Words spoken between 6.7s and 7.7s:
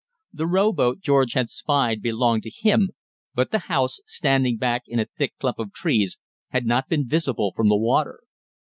been visible from